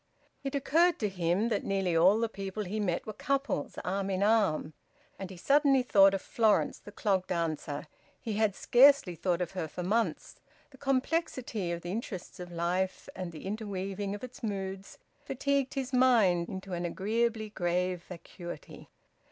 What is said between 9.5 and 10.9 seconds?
her for months. The